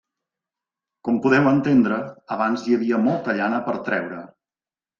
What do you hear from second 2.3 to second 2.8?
abans hi